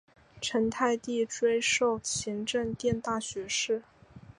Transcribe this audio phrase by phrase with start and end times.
[0.41, 3.83] 成泰帝追授勤政殿大学士。